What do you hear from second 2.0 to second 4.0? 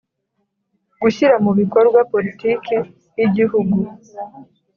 politiki y igihugu